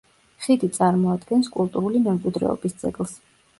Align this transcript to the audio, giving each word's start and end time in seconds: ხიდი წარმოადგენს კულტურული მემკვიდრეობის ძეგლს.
ხიდი 0.45 0.69
წარმოადგენს 0.77 1.51
კულტურული 1.57 2.03
მემკვიდრეობის 2.09 2.77
ძეგლს. 2.83 3.17